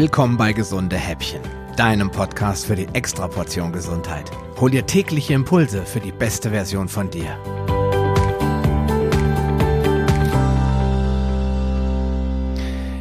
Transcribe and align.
Willkommen 0.00 0.36
bei 0.36 0.52
Gesunde 0.52 0.94
Häppchen, 0.94 1.40
deinem 1.76 2.12
Podcast 2.12 2.66
für 2.66 2.76
die 2.76 2.86
Extraportion 2.92 3.72
Gesundheit. 3.72 4.30
Hol 4.60 4.70
dir 4.70 4.86
tägliche 4.86 5.34
Impulse 5.34 5.84
für 5.84 5.98
die 5.98 6.12
beste 6.12 6.50
Version 6.50 6.86
von 6.86 7.10
dir. 7.10 7.36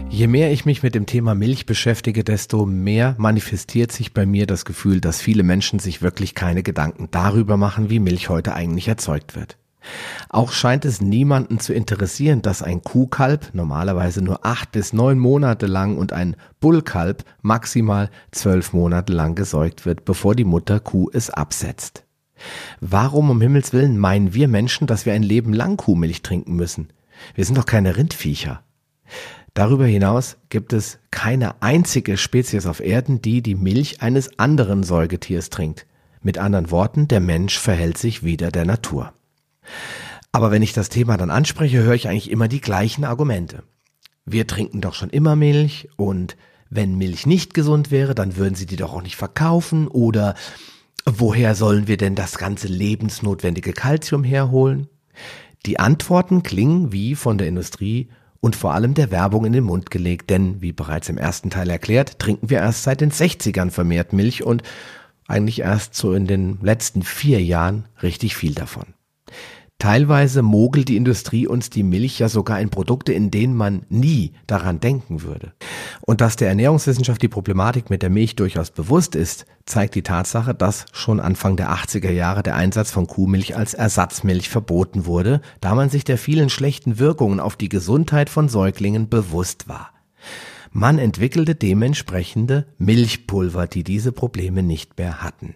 Je 0.09 0.25
mehr 0.25 0.52
ich 0.52 0.65
mich 0.65 0.81
mit 0.81 0.95
dem 0.95 1.05
Thema 1.05 1.36
Milch 1.36 1.68
beschäftige, 1.68 2.23
desto 2.23 2.65
mehr 2.65 3.14
manifestiert 3.20 3.91
sich 3.91 4.16
bei 4.16 4.25
mir 4.25 4.48
das 4.48 4.66
Gefühl, 4.66 5.00
dass 5.00 5.21
viele 5.21 5.43
Menschen 5.43 5.77
sich 5.77 6.02
wirklich 6.02 6.34
keine 6.34 6.64
Gedanken 6.64 7.09
darüber 7.11 7.57
machen, 7.57 7.91
wie 7.91 8.00
Milch 8.00 8.29
heute 8.29 8.55
eigentlich 8.55 8.88
erzeugt 8.88 9.36
wird. 9.36 9.59
Auch 10.29 10.51
scheint 10.51 10.85
es 10.85 11.01
niemanden 11.01 11.59
zu 11.59 11.73
interessieren, 11.73 12.41
dass 12.41 12.61
ein 12.61 12.83
Kuhkalb 12.83 13.54
normalerweise 13.54 14.21
nur 14.21 14.45
acht 14.45 14.71
bis 14.71 14.93
neun 14.93 15.19
Monate 15.19 15.67
lang 15.67 15.97
und 15.97 16.13
ein 16.13 16.36
Bullkalb 16.60 17.23
maximal 17.41 18.10
zwölf 18.32 18.73
Monate 18.73 19.13
lang 19.13 19.36
gesäugt 19.36 19.86
wird, 19.86 20.05
bevor 20.05 20.36
die 20.36 20.43
Mutter 20.43 20.79
Kuh 20.79 21.10
es 21.13 21.29
absetzt. 21.29 22.04
Warum 22.82 23.29
um 23.29 23.41
Himmels 23.41 23.73
willen 23.73 23.97
meinen 23.97 24.33
wir 24.33 24.47
Menschen, 24.47 24.87
dass 24.87 25.05
wir 25.05 25.13
ein 25.13 25.23
Leben 25.23 25.54
lang 25.54 25.77
Kuhmilch 25.77 26.21
trinken 26.21 26.55
müssen? 26.55 26.89
Wir 27.33 27.46
sind 27.46 27.57
doch 27.57 27.65
keine 27.65 27.97
Rindviecher. 27.97 28.61
Darüber 29.54 29.85
hinaus 29.88 30.38
gibt 30.49 30.71
es 30.71 30.99
keine 31.10 31.63
einzige 31.63 32.17
Spezies 32.17 32.67
auf 32.67 32.80
Erden, 32.80 33.23
die 33.23 33.41
die 33.41 33.55
Milch 33.55 34.03
eines 34.03 34.38
anderen 34.38 34.83
Säugetiers 34.83 35.49
trinkt. 35.49 35.88
Mit 36.22 36.38
anderen 36.38 36.69
Worten, 36.69 37.08
der 37.08 37.22
Mensch 37.22 37.58
verhält 37.58 37.97
sich 37.97 38.23
wieder 38.23 38.52
der 38.52 38.66
Natur. 38.66 39.13
Aber 40.31 40.52
wenn 40.52 40.61
ich 40.61 40.73
das 40.73 40.89
Thema 40.89 41.17
dann 41.17 41.30
anspreche, 41.30 41.83
höre 41.83 41.95
ich 41.95 42.07
eigentlich 42.07 42.31
immer 42.31 42.47
die 42.47 42.61
gleichen 42.61 43.03
Argumente. 43.03 43.63
Wir 44.25 44.45
trinken 44.45 44.81
doch 44.81 44.93
schon 44.93 45.09
immer 45.09 45.35
Milch 45.35 45.89
und 45.95 46.35
wenn 46.69 46.97
Milch 46.97 47.25
nicht 47.25 47.53
gesund 47.53 47.91
wäre, 47.91 48.13
dann 48.13 48.35
würden 48.35 48.55
sie 48.55 48.65
die 48.65 48.75
doch 48.75 48.93
auch 48.93 49.01
nicht 49.01 49.15
verkaufen 49.15 49.87
oder 49.87 50.35
woher 51.05 51.55
sollen 51.55 51.87
wir 51.87 51.97
denn 51.97 52.15
das 52.15 52.37
ganze 52.37 52.67
lebensnotwendige 52.67 53.71
Kalzium 53.71 54.23
herholen? 54.23 54.87
Die 55.65 55.79
Antworten 55.79 56.43
klingen 56.43 56.91
wie 56.91 57.15
von 57.15 57.37
der 57.37 57.47
Industrie 57.47 58.09
und 58.39 58.55
vor 58.55 58.73
allem 58.73 58.93
der 58.93 59.11
Werbung 59.11 59.45
in 59.45 59.53
den 59.53 59.63
Mund 59.63 59.89
gelegt, 59.89 60.29
denn 60.29 60.61
wie 60.61 60.73
bereits 60.73 61.09
im 61.09 61.17
ersten 61.17 61.49
Teil 61.49 61.69
erklärt, 61.69 62.19
trinken 62.19 62.49
wir 62.49 62.59
erst 62.59 62.83
seit 62.83 63.02
den 63.02 63.11
60ern 63.11 63.71
vermehrt 63.71 64.13
Milch 64.13 64.43
und 64.43 64.63
eigentlich 65.27 65.59
erst 65.59 65.95
so 65.95 66.13
in 66.13 66.27
den 66.27 66.59
letzten 66.61 67.02
vier 67.02 67.41
Jahren 67.41 67.85
richtig 68.02 68.35
viel 68.35 68.53
davon. 68.53 68.93
Teilweise 69.88 70.41
mogelt 70.41 70.89
die 70.89 70.97
Industrie 70.97 71.47
uns 71.47 71.69
die 71.69 71.81
Milch 71.81 72.19
ja 72.19 72.27
sogar 72.27 72.59
in 72.59 72.69
Produkte, 72.69 73.13
in 73.13 73.31
denen 73.31 73.55
man 73.55 73.85
nie 73.88 74.33
daran 74.45 74.81
denken 74.81 75.21
würde. 75.21 75.53
Und 76.02 76.19
dass 76.19 76.35
der 76.35 76.49
Ernährungswissenschaft 76.49 77.21
die 77.21 77.30
Problematik 77.30 77.89
mit 77.89 78.02
der 78.02 78.09
Milch 78.09 78.35
durchaus 78.35 78.69
bewusst 78.69 79.15
ist, 79.15 79.45
zeigt 79.65 79.95
die 79.95 80.02
Tatsache, 80.02 80.53
dass 80.53 80.88
schon 80.91 81.21
Anfang 81.21 81.55
der 81.55 81.71
80er 81.71 82.11
Jahre 82.11 82.43
der 82.43 82.58
Einsatz 82.58 82.91
von 82.91 83.08
Kuhmilch 83.08 83.55
als 83.55 83.75
Ersatzmilch 83.75 84.49
verboten 84.49 85.05
wurde, 85.05 85.39
da 85.61 85.73
man 85.73 85.89
sich 85.89 86.03
der 86.03 86.17
vielen 86.17 86.49
schlechten 86.49 86.99
Wirkungen 86.99 87.39
auf 87.39 87.55
die 87.55 87.69
Gesundheit 87.69 88.30
von 88.30 88.49
Säuglingen 88.49 89.08
bewusst 89.08 89.69
war. 89.69 89.93
Man 90.73 90.99
entwickelte 90.99 91.55
dementsprechende 91.55 92.67
Milchpulver, 92.77 93.67
die 93.67 93.85
diese 93.85 94.11
Probleme 94.11 94.63
nicht 94.63 94.97
mehr 94.97 95.23
hatten. 95.23 95.55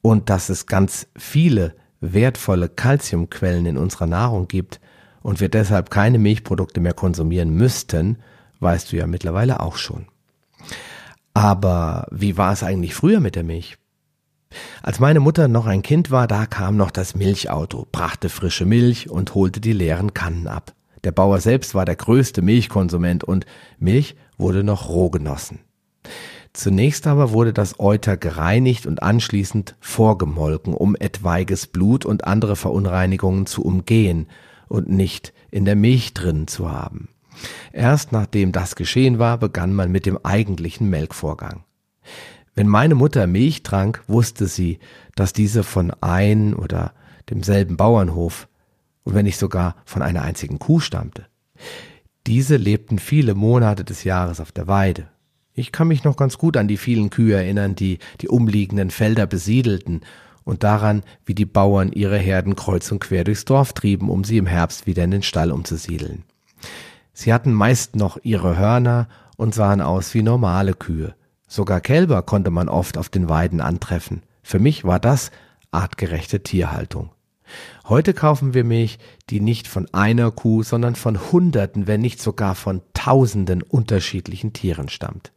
Und 0.00 0.30
dass 0.30 0.48
es 0.48 0.64
ganz 0.64 1.06
viele 1.18 1.74
wertvolle 2.00 2.68
Kalziumquellen 2.68 3.66
in 3.66 3.76
unserer 3.76 4.06
Nahrung 4.06 4.48
gibt 4.48 4.80
und 5.22 5.40
wir 5.40 5.48
deshalb 5.48 5.90
keine 5.90 6.18
Milchprodukte 6.18 6.80
mehr 6.80 6.94
konsumieren 6.94 7.50
müssten, 7.50 8.18
weißt 8.60 8.92
du 8.92 8.96
ja 8.96 9.06
mittlerweile 9.06 9.60
auch 9.60 9.76
schon. 9.76 10.06
Aber 11.34 12.06
wie 12.10 12.36
war 12.36 12.52
es 12.52 12.62
eigentlich 12.62 12.94
früher 12.94 13.20
mit 13.20 13.36
der 13.36 13.44
Milch? 13.44 13.76
Als 14.82 14.98
meine 14.98 15.20
Mutter 15.20 15.46
noch 15.46 15.66
ein 15.66 15.82
Kind 15.82 16.10
war, 16.10 16.26
da 16.26 16.46
kam 16.46 16.76
noch 16.76 16.90
das 16.90 17.14
Milchauto, 17.14 17.86
brachte 17.92 18.28
frische 18.28 18.64
Milch 18.64 19.08
und 19.08 19.34
holte 19.34 19.60
die 19.60 19.72
leeren 19.72 20.12
Kannen 20.12 20.48
ab. 20.48 20.74
Der 21.04 21.12
Bauer 21.12 21.40
selbst 21.40 21.74
war 21.74 21.84
der 21.84 21.96
größte 21.96 22.42
Milchkonsument 22.42 23.24
und 23.24 23.46
Milch 23.78 24.16
wurde 24.36 24.64
noch 24.64 24.88
roh 24.88 25.08
genossen. 25.08 25.60
Zunächst 26.52 27.06
aber 27.06 27.30
wurde 27.30 27.52
das 27.52 27.78
Euter 27.78 28.16
gereinigt 28.16 28.86
und 28.86 29.02
anschließend 29.02 29.76
vorgemolken, 29.80 30.74
um 30.74 30.96
etwaiges 30.96 31.66
Blut 31.66 32.04
und 32.04 32.24
andere 32.24 32.56
Verunreinigungen 32.56 33.46
zu 33.46 33.62
umgehen 33.62 34.26
und 34.68 34.88
nicht 34.88 35.32
in 35.50 35.64
der 35.64 35.76
Milch 35.76 36.12
drin 36.12 36.48
zu 36.48 36.70
haben. 36.70 37.08
Erst 37.72 38.12
nachdem 38.12 38.52
das 38.52 38.74
geschehen 38.74 39.18
war, 39.18 39.38
begann 39.38 39.74
man 39.74 39.92
mit 39.92 40.06
dem 40.06 40.18
eigentlichen 40.24 40.90
Melkvorgang. 40.90 41.64
Wenn 42.54 42.66
meine 42.66 42.96
Mutter 42.96 43.26
Milch 43.26 43.62
trank, 43.62 44.02
wusste 44.08 44.46
sie, 44.46 44.80
dass 45.14 45.32
diese 45.32 45.62
von 45.62 45.92
ein 46.00 46.54
oder 46.54 46.92
demselben 47.30 47.76
Bauernhof 47.76 48.48
und 49.04 49.14
wenn 49.14 49.24
nicht 49.24 49.38
sogar 49.38 49.76
von 49.84 50.02
einer 50.02 50.22
einzigen 50.22 50.58
Kuh 50.58 50.80
stammte. 50.80 51.26
Diese 52.26 52.56
lebten 52.56 52.98
viele 52.98 53.34
Monate 53.34 53.84
des 53.84 54.04
Jahres 54.04 54.40
auf 54.40 54.52
der 54.52 54.66
Weide, 54.66 55.08
ich 55.60 55.72
kann 55.72 55.88
mich 55.88 56.04
noch 56.04 56.16
ganz 56.16 56.38
gut 56.38 56.56
an 56.56 56.68
die 56.68 56.76
vielen 56.76 57.10
Kühe 57.10 57.36
erinnern, 57.36 57.74
die 57.74 57.98
die 58.20 58.28
umliegenden 58.28 58.90
Felder 58.90 59.26
besiedelten 59.26 60.00
und 60.44 60.64
daran, 60.64 61.02
wie 61.24 61.34
die 61.34 61.46
Bauern 61.46 61.92
ihre 61.92 62.18
Herden 62.18 62.56
kreuz 62.56 62.90
und 62.90 63.00
quer 63.00 63.24
durchs 63.24 63.44
Dorf 63.44 63.72
trieben, 63.72 64.10
um 64.10 64.24
sie 64.24 64.38
im 64.38 64.46
Herbst 64.46 64.86
wieder 64.86 65.04
in 65.04 65.10
den 65.10 65.22
Stall 65.22 65.52
umzusiedeln. 65.52 66.24
Sie 67.12 67.32
hatten 67.32 67.52
meist 67.52 67.96
noch 67.96 68.18
ihre 68.22 68.56
Hörner 68.56 69.08
und 69.36 69.54
sahen 69.54 69.80
aus 69.80 70.14
wie 70.14 70.22
normale 70.22 70.74
Kühe. 70.74 71.14
Sogar 71.46 71.80
Kälber 71.80 72.22
konnte 72.22 72.50
man 72.50 72.68
oft 72.68 72.96
auf 72.96 73.08
den 73.08 73.28
Weiden 73.28 73.60
antreffen. 73.60 74.22
Für 74.42 74.58
mich 74.58 74.84
war 74.84 75.00
das 75.00 75.30
artgerechte 75.70 76.42
Tierhaltung. 76.42 77.10
Heute 77.88 78.14
kaufen 78.14 78.54
wir 78.54 78.64
Milch, 78.64 78.98
die 79.30 79.40
nicht 79.40 79.66
von 79.66 79.88
einer 79.92 80.30
Kuh, 80.30 80.62
sondern 80.62 80.94
von 80.94 81.32
Hunderten, 81.32 81.86
wenn 81.86 82.00
nicht 82.00 82.22
sogar 82.22 82.54
von 82.54 82.82
Tausenden 82.94 83.62
unterschiedlichen 83.62 84.52
Tieren 84.52 84.88
stammt. 84.88 85.32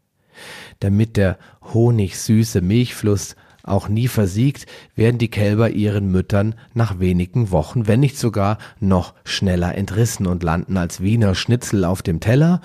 Damit 0.79 1.17
der 1.17 1.37
honigsüße 1.73 2.61
Milchfluss 2.61 3.35
auch 3.63 3.87
nie 3.87 4.07
versiegt, 4.07 4.65
werden 4.95 5.17
die 5.17 5.29
Kälber 5.29 5.69
ihren 5.69 6.11
Müttern 6.11 6.55
nach 6.73 6.99
wenigen 6.99 7.51
Wochen, 7.51 7.87
wenn 7.87 8.01
nicht 8.01 8.17
sogar 8.17 8.57
noch 8.79 9.13
schneller 9.23 9.75
entrissen 9.75 10.27
und 10.27 10.43
landen 10.43 10.77
als 10.77 11.01
Wiener 11.01 11.33
Schnitzel 11.33 11.85
auf 11.85 12.01
dem 12.01 12.19
Teller, 12.19 12.61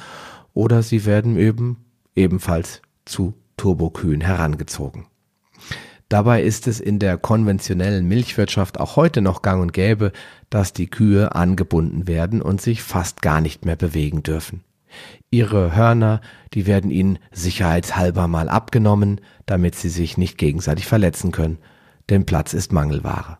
oder 0.55 0.83
sie 0.83 1.07
werden 1.07 1.39
eben 1.39 1.85
ebenfalls 2.17 2.83
zu 3.05 3.35
Turbokühen 3.57 4.21
herangezogen. 4.21 5.07
Dabei 6.09 6.43
ist 6.43 6.67
es 6.67 6.81
in 6.81 6.99
der 6.99 7.19
konventionellen 7.19 8.09
Milchwirtschaft 8.09 8.81
auch 8.81 8.97
heute 8.97 9.21
noch 9.21 9.43
gang 9.43 9.61
und 9.61 9.73
gäbe, 9.73 10.13
dass 10.49 10.73
die 10.73 10.89
Kühe 10.89 11.35
angebunden 11.35 12.09
werden 12.09 12.41
und 12.41 12.63
sich 12.63 12.83
fast 12.83 13.21
gar 13.21 13.43
nicht 13.43 13.67
mehr 13.67 13.77
bewegen 13.77 14.23
dürfen. 14.23 14.65
Ihre 15.31 15.75
Hörner, 15.75 16.21
die 16.55 16.67
werden 16.67 16.91
ihnen 16.91 17.19
sicherheitshalber 17.33 18.29
mal 18.29 18.49
abgenommen, 18.49 19.21
damit 19.47 19.75
sie 19.75 19.91
sich 19.91 20.17
nicht 20.17 20.39
gegenseitig 20.39 20.87
verletzen 20.87 21.33
können, 21.33 21.59
denn 22.11 22.27
Platz 22.27 22.55
ist 22.55 22.73
Mangelware. 22.73 23.39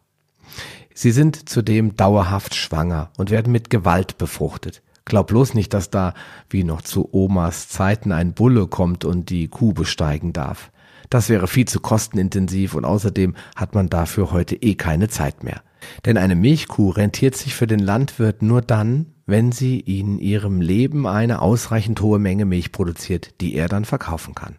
Sie 0.95 1.13
sind 1.13 1.49
zudem 1.49 1.97
dauerhaft 1.97 2.55
schwanger 2.55 3.11
und 3.17 3.31
werden 3.31 3.53
mit 3.53 3.71
Gewalt 3.71 4.19
befruchtet. 4.19 4.83
Glaub 5.05 5.29
bloß 5.29 5.55
nicht, 5.55 5.73
dass 5.73 5.91
da, 5.91 6.13
wie 6.51 6.65
noch 6.65 6.83
zu 6.83 7.09
Omas 7.13 7.69
Zeiten, 7.69 8.13
ein 8.13 8.35
Bulle 8.35 8.67
kommt 8.67 9.05
und 9.05 9.31
die 9.31 9.49
Kuh 9.49 9.73
besteigen 9.73 10.33
darf. 10.33 10.71
Das 11.09 11.29
wäre 11.31 11.49
viel 11.49 11.67
zu 11.67 11.81
kostenintensiv 11.81 12.75
und 12.75 12.85
außerdem 12.85 13.35
hat 13.57 13.75
man 13.75 13.89
dafür 13.89 14.33
heute 14.33 14.57
eh 14.57 14.75
keine 14.75 15.09
Zeit 15.09 15.43
mehr. 15.45 15.63
Denn 16.05 16.19
eine 16.19 16.35
Milchkuh 16.35 16.91
rentiert 16.91 17.37
sich 17.37 17.55
für 17.55 17.67
den 17.67 17.79
Landwirt 17.79 18.43
nur 18.43 18.61
dann, 18.61 19.15
wenn 19.29 19.53
sie 19.53 19.79
in 19.79 20.19
ihrem 20.19 20.63
Leben 20.63 21.07
eine 21.07 21.43
ausreichend 21.43 22.01
hohe 22.01 22.19
Menge 22.19 22.47
Milch 22.47 22.73
produziert, 22.73 23.35
die 23.43 23.55
er 23.55 23.69
dann 23.69 23.85
verkaufen 23.85 24.35
kann. 24.35 24.57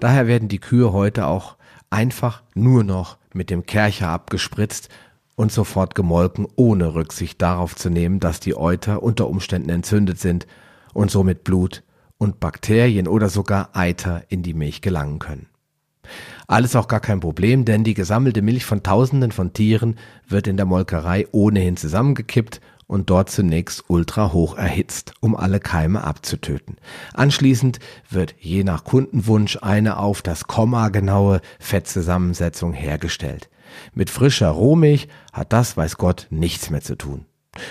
Daher 0.00 0.26
werden 0.26 0.48
die 0.48 0.58
Kühe 0.58 0.92
heute 0.92 1.26
auch 1.26 1.56
einfach 1.88 2.42
nur 2.54 2.84
noch 2.84 3.16
mit 3.32 3.48
dem 3.48 3.64
Kercher 3.64 4.08
abgespritzt 4.10 4.90
und 5.34 5.50
sofort 5.50 5.94
gemolken, 5.94 6.46
ohne 6.56 6.94
Rücksicht 6.94 7.40
darauf 7.40 7.74
zu 7.74 7.88
nehmen, 7.88 8.20
dass 8.20 8.38
die 8.38 8.54
Euter 8.54 9.02
unter 9.02 9.28
Umständen 9.28 9.70
entzündet 9.70 10.20
sind 10.20 10.46
und 10.92 11.10
somit 11.10 11.42
Blut 11.42 11.82
und 12.18 12.38
Bakterien 12.38 13.08
oder 13.08 13.30
sogar 13.30 13.70
Eiter 13.72 14.24
in 14.28 14.42
die 14.42 14.54
Milch 14.54 14.82
gelangen 14.82 15.20
können. 15.20 15.46
Alles 16.46 16.76
auch 16.76 16.86
gar 16.86 17.00
kein 17.00 17.20
Problem, 17.20 17.64
denn 17.64 17.82
die 17.82 17.94
gesammelte 17.94 18.42
Milch 18.42 18.66
von 18.66 18.82
Tausenden 18.82 19.32
von 19.32 19.54
Tieren 19.54 19.96
wird 20.28 20.46
in 20.48 20.58
der 20.58 20.66
Molkerei 20.66 21.26
ohnehin 21.32 21.78
zusammengekippt 21.78 22.60
und 22.86 23.10
dort 23.10 23.30
zunächst 23.30 23.84
ultra 23.88 24.32
hoch 24.32 24.56
erhitzt, 24.56 25.14
um 25.20 25.34
alle 25.36 25.60
Keime 25.60 26.04
abzutöten. 26.04 26.76
Anschließend 27.14 27.80
wird 28.08 28.34
je 28.38 28.64
nach 28.64 28.84
Kundenwunsch 28.84 29.58
eine 29.60 29.98
auf 29.98 30.22
das 30.22 30.46
Komma 30.46 30.88
genaue 30.88 31.40
Fettzusammensetzung 31.58 32.72
hergestellt. 32.72 33.50
Mit 33.94 34.10
frischer 34.10 34.50
Rohmilch 34.50 35.08
hat 35.32 35.52
das, 35.52 35.76
weiß 35.76 35.96
Gott, 35.96 36.28
nichts 36.30 36.70
mehr 36.70 36.82
zu 36.82 36.96
tun. 36.96 37.26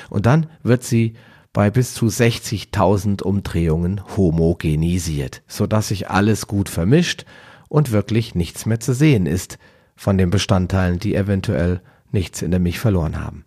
Und 0.09 0.25
dann 0.25 0.47
wird 0.63 0.83
sie 0.83 1.13
bei 1.53 1.71
bis 1.71 1.93
zu 1.93 2.07
60.000 2.07 3.23
Umdrehungen 3.23 4.01
homogenisiert, 4.17 5.41
sodass 5.47 5.87
sich 5.87 6.09
alles 6.09 6.47
gut 6.47 6.67
vermischt 6.67 7.25
und 7.69 7.91
wirklich 7.91 8.35
nichts 8.35 8.65
mehr 8.65 8.81
zu 8.81 8.93
sehen 8.93 9.25
ist 9.25 9.57
von 9.95 10.17
den 10.17 10.29
Bestandteilen, 10.29 10.99
die 10.99 11.15
eventuell 11.15 11.81
nichts 12.11 12.41
in 12.41 12.51
der 12.51 12.59
Milch 12.59 12.79
verloren 12.79 13.23
haben. 13.23 13.45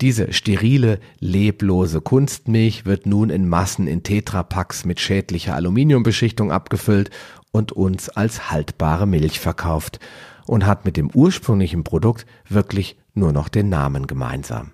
Diese 0.00 0.32
sterile, 0.32 1.00
leblose 1.18 2.00
Kunstmilch 2.00 2.86
wird 2.86 3.06
nun 3.06 3.30
in 3.30 3.48
Massen 3.48 3.88
in 3.88 4.04
Tetrapacks 4.04 4.84
mit 4.84 5.00
schädlicher 5.00 5.56
Aluminiumbeschichtung 5.56 6.52
abgefüllt 6.52 7.10
und 7.50 7.72
uns 7.72 8.08
als 8.08 8.50
haltbare 8.50 9.06
Milch 9.08 9.40
verkauft 9.40 9.98
und 10.46 10.66
hat 10.66 10.84
mit 10.84 10.96
dem 10.96 11.10
ursprünglichen 11.10 11.82
Produkt 11.82 12.26
wirklich 12.48 12.96
nur 13.14 13.32
noch 13.32 13.48
den 13.48 13.70
Namen 13.70 14.06
gemeinsam. 14.06 14.70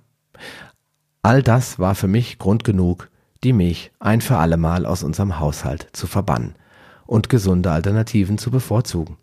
All 1.23 1.43
das 1.43 1.79
war 1.79 1.95
für 1.95 2.09
mich 2.09 2.39
Grund 2.39 2.65
genug, 2.65 3.09
die 3.45 3.55
Milch 3.55 3.93
ein 4.01 4.21
für 4.21 4.37
allemal 4.37 4.85
aus 4.85 5.03
unserem 5.03 5.41
Haushalt 5.41 5.89
zu 5.95 6.07
verbannen 6.07 6.55
und 7.07 7.31
gesunde 7.31 7.71
Alternativen 7.71 8.37
zu 8.37 8.51
bevorzugen. 8.51 9.17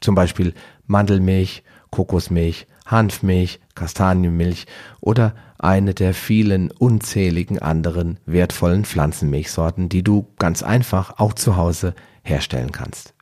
Zum 0.00 0.16
Beispiel 0.16 0.54
Mandelmilch, 0.86 1.62
Kokosmilch, 1.90 2.66
Hanfmilch, 2.86 3.60
Kastanienmilch 3.74 4.66
oder 5.00 5.34
eine 5.58 5.94
der 5.94 6.14
vielen 6.14 6.70
unzähligen 6.70 7.58
anderen 7.58 8.18
wertvollen 8.26 8.84
Pflanzenmilchsorten, 8.84 9.88
die 9.88 10.02
du 10.02 10.26
ganz 10.38 10.62
einfach 10.62 11.18
auch 11.18 11.34
zu 11.34 11.56
Hause 11.56 11.94
herstellen 12.22 12.72
kannst. 12.72 13.14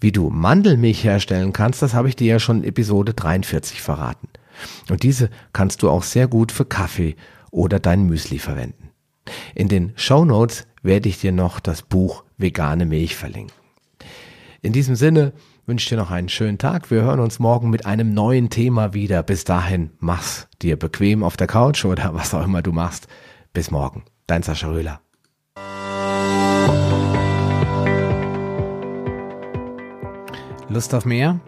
Wie 0.00 0.12
du 0.12 0.30
Mandelmilch 0.30 1.04
herstellen 1.04 1.52
kannst, 1.52 1.82
das 1.82 1.94
habe 1.94 2.08
ich 2.08 2.16
dir 2.16 2.26
ja 2.26 2.38
schon 2.38 2.62
in 2.62 2.68
Episode 2.68 3.14
43 3.14 3.82
verraten. 3.82 4.28
Und 4.88 5.02
diese 5.02 5.30
kannst 5.52 5.82
du 5.82 5.90
auch 5.90 6.02
sehr 6.02 6.28
gut 6.28 6.52
für 6.52 6.64
Kaffee 6.64 7.16
oder 7.50 7.78
dein 7.78 8.04
Müsli 8.04 8.38
verwenden. 8.38 8.90
In 9.54 9.68
den 9.68 9.92
Show 9.96 10.24
Notes 10.24 10.66
werde 10.82 11.08
ich 11.08 11.20
dir 11.20 11.32
noch 11.32 11.60
das 11.60 11.82
Buch 11.82 12.24
Vegane 12.38 12.86
Milch 12.86 13.14
verlinken. 13.14 13.54
In 14.62 14.72
diesem 14.72 14.96
Sinne, 14.96 15.32
wünsche 15.66 15.88
dir 15.90 15.96
noch 15.96 16.10
einen 16.10 16.28
schönen 16.28 16.58
Tag. 16.58 16.90
Wir 16.90 17.02
hören 17.02 17.20
uns 17.20 17.38
morgen 17.38 17.70
mit 17.70 17.86
einem 17.86 18.12
neuen 18.14 18.50
Thema 18.50 18.94
wieder. 18.94 19.22
Bis 19.22 19.44
dahin, 19.44 19.90
mach's 19.98 20.48
dir 20.60 20.78
bequem 20.78 21.22
auf 21.22 21.36
der 21.36 21.46
Couch 21.46 21.84
oder 21.84 22.14
was 22.14 22.34
auch 22.34 22.44
immer 22.44 22.62
du 22.62 22.72
machst. 22.72 23.06
Bis 23.52 23.70
morgen. 23.70 24.04
Dein 24.26 24.42
Sascha 24.42 24.68
Röhler. 24.68 25.00
Lust 30.68 30.94
auf 30.94 31.04
mehr? 31.04 31.40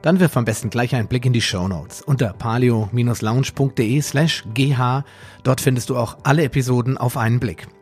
Dann 0.00 0.18
wirf 0.18 0.36
am 0.36 0.44
besten 0.44 0.70
gleich 0.70 0.94
einen 0.94 1.08
Blick 1.08 1.24
in 1.26 1.32
die 1.32 1.40
Show 1.40 1.68
Notes 1.68 2.02
unter 2.02 2.32
palio-lounge.de 2.32 4.00
slash 4.00 4.44
gh. 4.54 5.02
Dort 5.44 5.60
findest 5.60 5.90
du 5.90 5.96
auch 5.96 6.18
alle 6.24 6.44
Episoden 6.44 6.96
auf 6.96 7.16
einen 7.16 7.38
Blick. 7.38 7.68